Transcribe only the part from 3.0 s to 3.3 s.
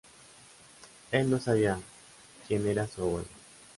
abuelo.